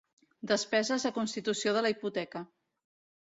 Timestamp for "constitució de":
1.17-1.83